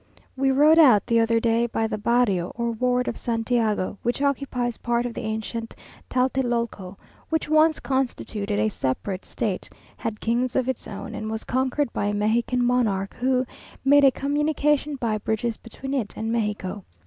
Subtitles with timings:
[0.35, 4.77] We rode out the other day by the barrio, or ward of Santiago, which occupies
[4.77, 5.75] part of the ancient
[6.09, 6.97] Tlatelolco,
[7.29, 12.05] which once constituted a separate state, had kings of its own, and was conquered by
[12.07, 13.45] a Mexican monarch, who
[13.85, 16.83] made a communication by bridges between it and Mexico.